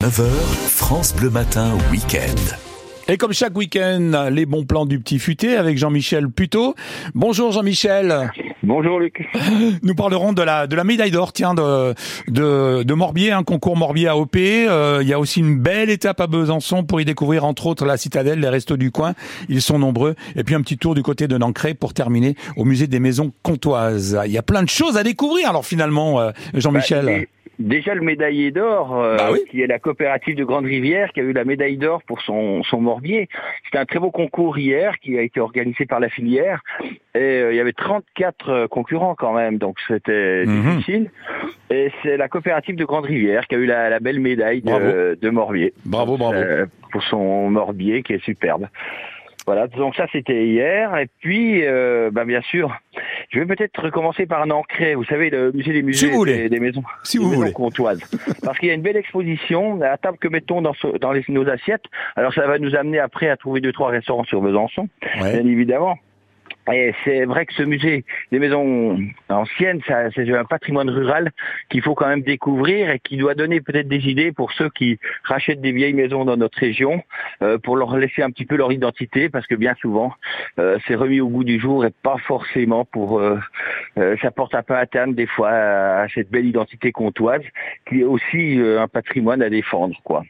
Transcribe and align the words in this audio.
9h, 0.00 0.22
France 0.66 1.14
Bleu 1.14 1.28
Matin, 1.28 1.76
week-end. 1.92 2.56
Et 3.06 3.18
comme 3.18 3.34
chaque 3.34 3.54
week-end, 3.54 4.30
les 4.32 4.46
bons 4.46 4.64
plans 4.64 4.86
du 4.86 4.98
petit 4.98 5.18
futé 5.18 5.58
avec 5.58 5.76
Jean-Michel 5.76 6.30
Puteau. 6.30 6.74
Bonjour 7.14 7.52
Jean-Michel. 7.52 8.30
Bonjour 8.62 8.98
Luc. 8.98 9.28
Nous 9.82 9.94
parlerons 9.94 10.32
de 10.32 10.40
la 10.40 10.66
de 10.66 10.74
la 10.74 10.84
médaille 10.84 11.10
d'or, 11.10 11.34
tiens, 11.34 11.52
de 11.52 11.94
de, 12.28 12.82
de 12.82 12.94
Morbier, 12.94 13.32
un 13.32 13.42
concours 13.42 13.76
Morbier 13.76 14.08
AOP. 14.08 14.36
Euh, 14.36 15.00
il 15.02 15.08
y 15.08 15.12
a 15.12 15.18
aussi 15.18 15.40
une 15.40 15.58
belle 15.58 15.90
étape 15.90 16.22
à 16.22 16.26
Besançon 16.26 16.82
pour 16.82 17.02
y 17.02 17.04
découvrir 17.04 17.44
entre 17.44 17.66
autres 17.66 17.84
la 17.84 17.98
citadelle, 17.98 18.40
les 18.40 18.48
restos 18.48 18.78
du 18.78 18.90
coin. 18.90 19.12
Ils 19.50 19.60
sont 19.60 19.78
nombreux. 19.78 20.14
Et 20.34 20.44
puis 20.44 20.54
un 20.54 20.62
petit 20.62 20.78
tour 20.78 20.94
du 20.94 21.02
côté 21.02 21.28
de 21.28 21.36
Nancré 21.36 21.74
pour 21.74 21.92
terminer 21.92 22.36
au 22.56 22.64
musée 22.64 22.86
des 22.86 23.00
maisons 23.00 23.32
comtoises. 23.42 24.18
Il 24.24 24.32
y 24.32 24.38
a 24.38 24.42
plein 24.42 24.62
de 24.62 24.70
choses 24.70 24.96
à 24.96 25.02
découvrir. 25.02 25.50
Alors 25.50 25.66
finalement, 25.66 26.20
euh, 26.20 26.30
Jean-Michel. 26.54 27.04
Bah, 27.04 27.26
Déjà 27.60 27.94
le 27.94 28.00
médaillé 28.00 28.50
d'or, 28.50 28.98
euh, 28.98 29.16
Bah 29.18 29.28
oui. 29.32 29.40
qui 29.50 29.60
est 29.60 29.66
la 29.66 29.78
coopérative 29.78 30.34
de 30.34 30.44
Grande 30.44 30.64
Rivière, 30.64 31.12
qui 31.12 31.20
a 31.20 31.22
eu 31.22 31.32
la 31.34 31.44
médaille 31.44 31.76
d'or 31.76 32.02
pour 32.04 32.22
son, 32.22 32.62
son 32.62 32.80
morbier. 32.80 33.28
C'était 33.64 33.76
un 33.78 33.84
très 33.84 33.98
beau 33.98 34.10
concours 34.10 34.56
hier 34.58 34.98
qui 34.98 35.18
a 35.18 35.22
été 35.22 35.40
organisé 35.40 35.84
par 35.84 36.00
la 36.00 36.08
filière. 36.08 36.62
Et 37.14 37.18
euh, 37.18 37.52
il 37.52 37.56
y 37.56 37.60
avait 37.60 37.74
34 37.74 38.48
euh, 38.48 38.66
concurrents 38.66 39.14
quand 39.14 39.34
même, 39.34 39.58
donc 39.58 39.76
c'était 39.86 40.44
Mhm. 40.46 40.76
difficile. 40.78 41.10
Et 41.70 41.92
c'est 42.02 42.16
la 42.16 42.28
coopérative 42.28 42.76
de 42.76 42.84
Grande 42.86 43.04
Rivière 43.04 43.46
qui 43.46 43.54
a 43.54 43.58
eu 43.58 43.66
la, 43.66 43.90
la 43.90 44.00
belle 44.00 44.20
médaille 44.20 44.62
de, 44.62 45.18
de 45.20 45.30
morbier. 45.30 45.74
Bravo, 45.84 46.16
bravo. 46.16 46.34
Euh, 46.36 46.64
pour 46.90 47.02
son 47.04 47.50
morbier 47.50 48.02
qui 48.02 48.14
est 48.14 48.24
superbe. 48.24 48.68
Voilà, 49.46 49.66
donc 49.68 49.96
ça 49.96 50.06
c'était 50.12 50.46
hier. 50.46 50.96
Et 50.98 51.08
puis, 51.20 51.62
euh, 51.64 52.10
bah, 52.12 52.24
bien 52.24 52.40
sûr, 52.42 52.76
je 53.30 53.40
vais 53.40 53.46
peut-être 53.46 53.82
recommencer 53.82 54.26
par 54.26 54.42
un 54.42 54.50
ancré. 54.50 54.94
Vous 54.94 55.04
savez, 55.04 55.30
le 55.30 55.50
musée 55.52 55.72
des 55.72 55.82
musées 55.82 56.08
vous 56.10 56.16
voulez. 56.18 56.36
des, 56.36 56.48
des 56.50 56.60
maisons, 56.60 56.82
Si 57.02 57.18
des 57.18 57.24
vous 57.24 57.30
maisons 57.40 57.52
comtoises. 57.52 58.00
Parce 58.44 58.58
qu'il 58.58 58.68
y 58.68 58.70
a 58.70 58.74
une 58.74 58.82
belle 58.82 58.96
exposition, 58.96 59.76
la 59.76 59.96
table 59.96 60.18
que 60.18 60.28
mettons 60.28 60.60
dans, 60.62 60.74
ce- 60.74 60.98
dans 60.98 61.12
les, 61.12 61.24
nos 61.28 61.48
assiettes. 61.48 61.84
Alors 62.16 62.32
ça 62.34 62.46
va 62.46 62.58
nous 62.58 62.74
amener 62.76 62.98
après 62.98 63.28
à 63.28 63.36
trouver 63.36 63.60
deux 63.60 63.72
trois 63.72 63.88
restaurants 63.90 64.24
sur 64.24 64.40
Besançon, 64.40 64.88
Ouais. 65.20 65.40
bien 65.40 65.50
évidemment. 65.50 65.96
Et 66.72 66.94
c'est 67.04 67.24
vrai 67.24 67.46
que 67.46 67.54
ce 67.54 67.62
musée 67.62 68.04
des 68.32 68.38
maisons 68.38 68.98
anciennes, 69.28 69.80
c'est 69.86 70.30
un 70.32 70.44
patrimoine 70.44 70.90
rural 70.90 71.30
qu'il 71.68 71.82
faut 71.82 71.94
quand 71.94 72.08
même 72.08 72.22
découvrir 72.22 72.90
et 72.90 72.98
qui 72.98 73.16
doit 73.16 73.34
donner 73.34 73.60
peut-être 73.60 73.88
des 73.88 74.08
idées 74.08 74.32
pour 74.32 74.52
ceux 74.52 74.70
qui 74.70 74.98
rachètent 75.24 75.60
des 75.60 75.72
vieilles 75.72 75.94
maisons 75.94 76.24
dans 76.24 76.36
notre 76.36 76.58
région, 76.58 77.02
euh, 77.42 77.58
pour 77.58 77.76
leur 77.76 77.96
laisser 77.96 78.22
un 78.22 78.30
petit 78.30 78.46
peu 78.46 78.56
leur 78.56 78.72
identité, 78.72 79.28
parce 79.28 79.46
que 79.46 79.54
bien 79.54 79.74
souvent, 79.80 80.12
euh, 80.58 80.78
c'est 80.86 80.94
remis 80.94 81.20
au 81.20 81.28
goût 81.28 81.44
du 81.44 81.58
jour 81.58 81.84
et 81.84 81.90
pas 82.02 82.18
forcément 82.18 82.84
pour... 82.84 83.18
euh, 83.18 83.38
euh, 83.98 84.16
ça 84.22 84.30
porte 84.30 84.54
un 84.54 84.62
peu 84.62 84.74
terme 84.90 85.14
des 85.14 85.26
fois 85.26 85.50
à, 85.50 86.02
à 86.02 86.08
cette 86.08 86.30
belle 86.30 86.46
identité 86.46 86.92
comtoise, 86.92 87.42
qui 87.86 88.00
est 88.00 88.04
aussi 88.04 88.60
euh, 88.60 88.80
un 88.80 88.88
patrimoine 88.88 89.42
à 89.42 89.50
défendre, 89.50 89.96
quoi. 90.04 90.22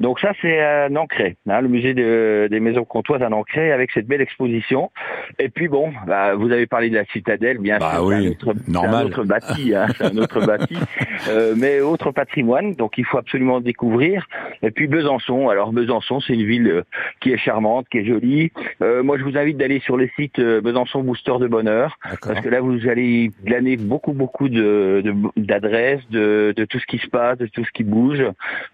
Donc 0.00 0.20
ça, 0.20 0.32
c'est 0.42 0.60
à 0.60 0.88
Nancré, 0.88 1.36
hein, 1.48 1.60
le 1.60 1.68
musée 1.68 1.94
de- 1.94 2.48
des 2.50 2.60
maisons 2.60 2.84
comtoises 2.84 3.22
à 3.22 3.28
Nancré, 3.28 3.72
avec 3.72 3.90
cette 3.92 4.06
belle 4.06 4.20
exposition. 4.20 4.90
Et 5.38 5.48
puis 5.48 5.68
bon, 5.68 5.92
bah, 6.06 6.34
vous 6.34 6.50
avez 6.52 6.66
parlé 6.66 6.90
de 6.90 6.94
la 6.96 7.04
citadelle, 7.06 7.58
bien 7.58 7.78
Bah 7.78 7.92
sûr, 7.94 8.04
oui, 8.04 8.36
c'est 8.40 8.76
un 8.76 9.02
autre, 9.04 9.22
un 9.22 9.24
bâti, 9.26 9.74
hein, 9.74 9.86
c'est 9.96 10.04
un 10.04 10.16
autre 10.16 10.44
bâti, 10.46 10.76
euh, 11.28 11.54
mais 11.56 11.80
autre 11.80 12.10
patrimoine, 12.10 12.74
donc 12.74 12.98
il 12.98 13.04
faut 13.04 13.18
absolument 13.18 13.60
découvrir. 13.60 14.26
Et 14.62 14.70
puis 14.70 14.86
Besançon, 14.86 15.48
alors 15.48 15.72
Besançon, 15.72 16.20
c'est 16.20 16.34
une 16.34 16.46
ville 16.46 16.68
euh, 16.68 16.82
qui 17.20 17.32
est 17.32 17.38
charmante, 17.38 17.86
qui 17.90 17.98
est 17.98 18.04
jolie. 18.04 18.50
Euh, 18.82 19.02
moi, 19.02 19.18
je 19.18 19.24
vous 19.24 19.36
invite 19.36 19.56
d'aller 19.56 19.80
sur 19.80 19.96
le 19.96 20.08
site 20.16 20.38
euh, 20.38 20.60
Besançon 20.60 21.02
Booster 21.02 21.34
de 21.40 21.46
Bonheur, 21.46 21.98
parce 22.22 22.40
que 22.40 22.48
là, 22.48 22.60
vous 22.60 22.88
allez 22.88 23.30
glaner 23.44 23.76
beaucoup, 23.76 24.12
beaucoup 24.12 24.48
de 24.48 25.02
de- 25.04 25.14
d'adresses, 25.36 26.02
de, 26.10 26.52
de, 26.56 26.64
tout 26.64 26.78
ce 26.78 26.86
qui 26.86 26.98
se 26.98 27.08
passe, 27.08 27.38
de 27.38 27.46
tout 27.46 27.64
ce 27.64 27.70
qui 27.72 27.84
bouge. 27.84 28.22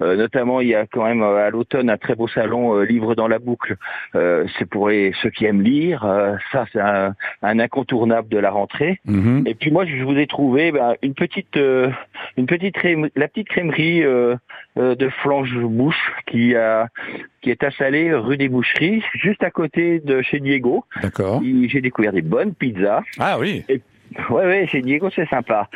Euh, 0.03 0.17
notamment, 0.17 0.61
il 0.61 0.69
y 0.69 0.75
a 0.75 0.87
quand 0.93 1.05
même 1.05 1.23
euh, 1.23 1.47
à 1.47 1.51
l'automne 1.51 1.91
un 1.91 1.97
très 1.97 2.15
beau 2.15 2.29
salon 2.29 2.77
euh, 2.77 2.85
Livre 2.85 3.15
dans 3.15 3.29
la 3.29 3.39
boucle. 3.39 3.77
Euh, 4.15 4.47
c'est 4.59 4.69
pour 4.69 4.89
les, 4.89 5.13
ceux 5.23 5.31
qui 5.31 5.45
aiment 5.47 5.63
lire. 5.63 6.05
Euh, 6.05 6.37
ça, 6.53 6.67
c'est 6.73 6.81
un, 6.81 7.15
un 7.43 7.59
incontournable 7.59 8.29
de 8.29 8.39
la 8.39 8.51
rentrée. 8.51 9.01
Mhm. 9.05 9.45
Et 9.47 9.55
puis 9.55 9.71
moi, 9.71 9.85
je 9.87 10.03
vous 10.03 10.17
ai 10.17 10.27
trouvé 10.27 10.73
ben, 10.73 10.95
une 11.03 11.15
petite, 11.15 11.57
euh, 11.57 11.91
une 12.37 12.47
petite 12.47 12.77
la 13.17 13.29
petite 13.29 13.49
crèmerie 13.49 14.03
euh, 14.03 14.37
euh, 14.79 14.95
de 14.95 15.09
Flange-Bouche 15.09 16.13
qui 16.27 16.55
a, 16.55 16.89
qui 17.41 17.51
est 17.51 17.63
installée 17.65 18.13
rue 18.13 18.37
des 18.37 18.49
Boucheries, 18.49 19.03
juste 19.15 19.43
à 19.43 19.51
côté 19.51 20.01
de 20.01 20.23
chez 20.23 20.41
Diego. 20.41 20.85
D'accord. 21.03 21.43
J'ai 21.43 21.81
découvert 21.81 22.13
des 22.13 22.23
bonnes 22.23 22.55
pizzas. 22.55 23.03
Ah 23.19 23.39
oui. 23.39 23.65
Ouais, 24.31 24.45
ouais, 24.45 24.67
chez 24.67 24.83
Diego, 24.83 25.09
c'est 25.15 25.29
sympa. 25.29 25.69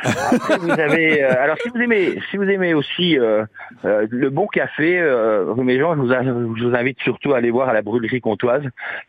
Euh, 0.95 1.33
alors 1.39 1.57
si 1.61 1.69
vous 1.69 1.79
aimez, 1.79 2.19
si 2.29 2.37
vous 2.37 2.43
aimez 2.43 2.73
aussi 2.73 3.17
euh, 3.17 3.45
euh, 3.85 4.07
le 4.09 4.29
bon 4.29 4.47
café, 4.47 5.01
rue 5.01 5.63
Méjean, 5.63 5.95
je 5.95 6.31
vous, 6.31 6.75
invite 6.75 6.99
surtout 7.01 7.33
à 7.33 7.37
aller 7.37 7.51
voir 7.51 7.69
à 7.69 7.73
la 7.73 7.81
brûlerie 7.81 8.21
comtoise. 8.21 8.63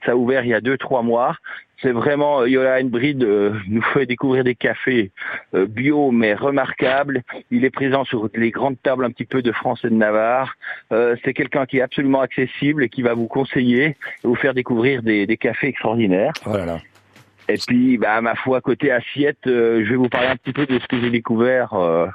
Ça 0.05 0.13
a 0.13 0.15
ouvert 0.15 0.45
il 0.45 0.49
y 0.49 0.55
a 0.55 0.61
deux, 0.61 0.77
trois 0.77 1.03
mois. 1.03 1.37
C'est 1.83 1.93
vraiment, 1.93 2.47
Yola 2.47 2.79
euh, 2.79 3.53
nous 3.69 3.83
fait 3.83 4.07
découvrir 4.07 4.45
des 4.45 4.55
cafés 4.55 5.11
bio 5.53 6.11
mais 6.11 6.35
remarquables. 6.35 7.23
Il 7.51 7.65
est 7.65 7.71
présent 7.71 8.05
sur 8.05 8.29
les 8.35 8.51
grandes 8.51 8.81
tables 8.83 9.05
un 9.05 9.11
petit 9.11 9.27
peu 9.27 9.43
de 9.43 9.53
France 9.53 9.85
et 9.85 9.91
de 9.91 9.95
Navarre. 9.95 10.55
C'est 10.91 11.35
quelqu'un 11.35 11.67
qui 11.67 11.79
est 11.79 11.83
absolument 11.83 12.21
accessible 12.21 12.85
et 12.85 12.89
qui 12.89 13.03
va 13.03 13.15
vous 13.15 13.29
conseiller 13.29 13.85
et 13.85 13.97
vous 14.25 14.37
faire 14.37 14.55
découvrir 14.55 15.03
des, 15.03 15.27
des 15.27 15.37
cafés 15.37 15.69
extraordinaires. 15.69 16.33
Oh 16.47 16.57
là 16.57 16.65
là. 16.65 16.79
Et 17.49 17.55
puis, 17.67 17.97
bah, 17.99 18.21
ma 18.21 18.35
foi, 18.35 18.61
côté 18.61 18.91
assiette, 18.91 19.39
euh, 19.47 19.85
je 19.85 19.91
vais 19.91 19.97
vous 19.97 20.09
parler 20.09 20.29
un 20.29 20.37
petit 20.37 20.53
peu 20.53 20.67
de 20.67 20.79
ce 20.79 20.87
que 20.87 21.01
j'ai 21.01 21.11
découvert 21.11 21.73
euh, 21.75 22.07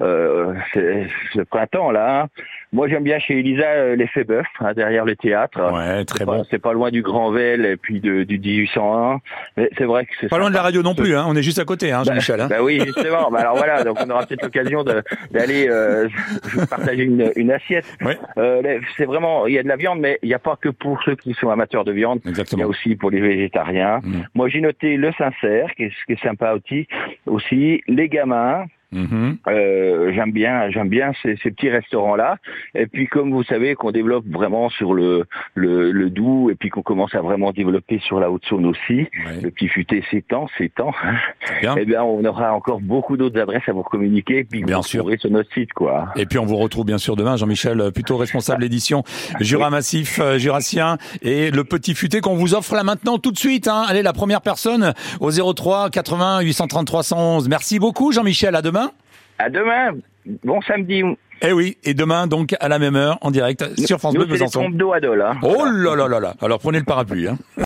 euh, 0.00 0.54
ce 0.72 1.40
printemps 1.42 1.90
là. 1.90 2.22
hein. 2.22 2.26
Moi, 2.72 2.88
j'aime 2.88 3.04
bien 3.04 3.18
chez 3.18 3.38
Elisa 3.38 3.64
euh, 3.66 3.96
l'effet 3.96 4.24
bœuf 4.24 4.46
hein, 4.60 4.72
derrière 4.74 5.04
le 5.04 5.16
théâtre. 5.16 5.72
Ouais, 5.72 6.04
très 6.04 6.24
bon. 6.24 6.44
C'est 6.50 6.58
pas 6.58 6.72
loin 6.72 6.90
du 6.90 7.00
Grand 7.02 7.30
Vel 7.30 7.64
et 7.64 7.76
puis 7.76 8.00
de, 8.00 8.24
du 8.24 8.38
1801. 8.38 9.20
Mais 9.56 9.70
c'est 9.78 9.84
vrai 9.84 10.04
que 10.04 10.10
c'est 10.20 10.28
Pas 10.28 10.38
loin 10.38 10.50
de 10.50 10.54
la 10.54 10.62
radio 10.62 10.82
non 10.82 10.94
plus, 10.94 11.16
hein. 11.16 11.24
On 11.28 11.34
est 11.36 11.42
juste 11.42 11.58
à 11.58 11.64
côté, 11.64 11.92
hein, 11.92 12.02
Jean-Michel. 12.04 12.40
hein. 12.40 12.48
Bah 12.50 12.62
oui, 12.62 12.80
justement. 12.84 13.30
bah 13.30 13.40
alors 13.40 13.56
voilà, 13.56 13.82
donc 13.84 13.96
on 14.04 14.10
aura 14.10 14.26
peut-être 14.26 14.42
l'occasion 14.42 14.84
d'aller 15.30 15.66
euh, 15.70 16.08
partager 16.68 17.04
une, 17.04 17.30
une 17.36 17.50
assiette. 17.52 17.86
Ouais. 18.04 18.18
Euh, 18.36 18.78
c'est 18.96 19.04
vraiment, 19.06 19.46
il 19.46 19.54
y 19.54 19.58
a 19.58 19.62
de 19.62 19.68
la 19.68 19.76
viande, 19.76 20.00
mais 20.00 20.18
il 20.22 20.28
n'y 20.28 20.34
a 20.34 20.38
pas 20.38 20.56
que 20.60 20.68
pour 20.68 21.02
ceux 21.04 21.14
qui 21.16 21.32
sont 21.34 21.48
amateurs 21.50 21.84
de 21.84 21.92
viande. 21.92 22.18
Il 22.24 22.26
y 22.26 22.28
a 22.28 22.30
Exactement. 22.30 22.64
aussi 22.64 22.96
pour 22.96 23.10
les 23.10 23.20
végétariens. 23.20 24.00
Mm. 24.02 24.20
Moi, 24.34 24.48
j'ai 24.48 24.60
le 24.82 25.12
sincère, 25.12 25.74
qui 25.74 25.84
est, 25.84 25.92
qui 26.06 26.12
est 26.12 26.22
sympa 26.22 26.52
aussi. 26.52 26.86
Aussi, 27.26 27.82
les 27.86 28.08
gamins. 28.08 28.66
Mhm. 28.96 29.36
Euh, 29.48 30.12
j'aime 30.14 30.32
bien, 30.32 30.70
j'aime 30.70 30.88
bien 30.88 31.12
ces, 31.22 31.36
ces 31.42 31.50
petits 31.50 31.68
restaurants-là. 31.70 32.38
Et 32.74 32.86
puis, 32.86 33.06
comme 33.06 33.30
vous 33.32 33.44
savez, 33.44 33.74
qu'on 33.74 33.90
développe 33.92 34.24
vraiment 34.26 34.68
sur 34.70 34.94
le, 34.94 35.24
le, 35.54 35.92
le 35.92 36.10
doux, 36.10 36.50
et 36.50 36.54
puis 36.54 36.70
qu'on 36.70 36.82
commence 36.82 37.14
à 37.14 37.20
vraiment 37.20 37.52
développer 37.52 37.98
sur 38.00 38.20
la 38.20 38.30
Haute-Saône 38.30 38.66
aussi. 38.66 38.94
Ouais, 38.98 39.40
Le 39.42 39.50
petit 39.50 39.68
futé 39.68 40.02
s'étend, 40.10 40.48
s'étend. 40.58 40.92
bien. 41.60 41.74
Eh 41.78 41.84
bien, 41.84 42.02
on 42.02 42.24
aura 42.24 42.52
encore 42.54 42.80
beaucoup 42.80 43.16
d'autres 43.16 43.38
adresses 43.38 43.68
à 43.68 43.72
vous 43.72 43.82
communiquer, 43.82 44.44
puis 44.44 44.64
Bien 44.64 44.78
vous 44.78 44.82
sûr. 44.82 45.06
sur 45.20 45.30
notre 45.30 45.52
site, 45.52 45.72
quoi. 45.74 46.08
Et 46.16 46.24
puis 46.26 46.38
on 46.38 46.46
vous 46.46 46.56
retrouve 46.56 46.84
bien 46.86 46.98
sûr 46.98 47.16
demain, 47.16 47.36
Jean-Michel, 47.36 47.80
euh, 47.80 47.90
plutôt 47.90 48.16
responsable 48.16 48.64
édition 48.64 49.02
Jura 49.40 49.68
Massif 49.70 50.18
euh, 50.20 50.38
Jurassien 50.38 50.96
et 51.22 51.50
le 51.50 51.64
petit 51.64 51.94
futé 51.94 52.20
qu'on 52.20 52.34
vous 52.34 52.54
offre 52.54 52.74
là 52.74 52.82
maintenant 52.82 53.18
tout 53.18 53.30
de 53.32 53.36
suite. 53.38 53.68
Hein. 53.68 53.84
Allez, 53.88 54.02
la 54.02 54.12
première 54.14 54.40
personne 54.40 54.94
au 55.20 55.30
03 55.30 55.90
80 55.90 56.40
833 56.40 57.02
111. 57.02 57.48
Merci 57.48 57.78
beaucoup, 57.78 58.10
Jean-Michel. 58.12 58.54
À 58.56 58.62
demain. 58.62 58.85
À 59.38 59.50
demain. 59.50 59.92
Bon 60.44 60.60
samedi. 60.62 61.02
Eh 61.42 61.52
oui, 61.52 61.76
et 61.84 61.92
demain 61.92 62.26
donc 62.26 62.54
à 62.58 62.68
la 62.68 62.78
même 62.78 62.96
heure 62.96 63.18
en 63.20 63.30
direct 63.30 63.64
sur 63.78 63.98
France 63.98 64.14
Bleu 64.14 64.24
Besançon. 64.24 64.70
d'eau 64.70 64.92
à 64.92 65.00
Dole, 65.00 65.20
hein. 65.20 65.34
Oh 65.42 65.66
là 65.66 65.94
là 65.94 66.08
là 66.08 66.18
là. 66.18 66.34
Alors 66.40 66.58
prenez 66.58 66.78
le 66.78 66.84
parapluie. 66.84 67.28
Hein. 67.28 67.36